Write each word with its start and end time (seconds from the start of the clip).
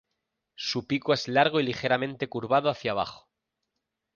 Su 0.55 0.87
pico 0.87 1.13
es 1.13 1.27
largo 1.27 1.59
y 1.59 1.63
ligeramente 1.63 2.27
curvado 2.27 2.71
hacia 2.71 2.89
abajo. 2.93 3.29